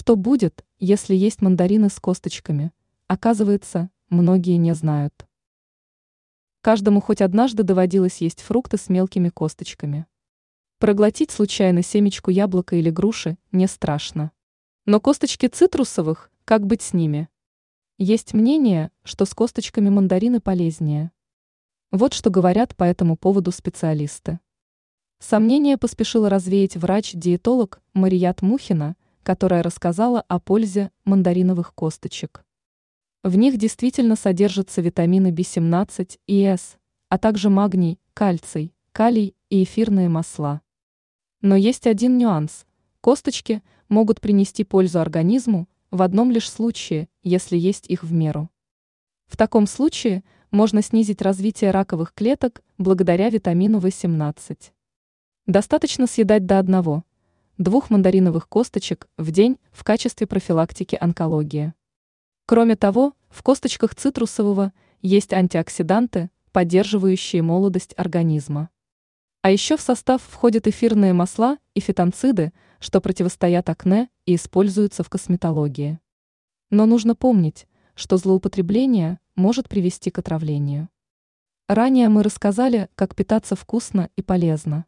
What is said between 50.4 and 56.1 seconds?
можно снизить развитие раковых клеток благодаря витамину В17. Достаточно